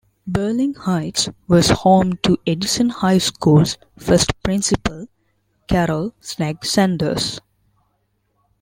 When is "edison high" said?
2.47-3.19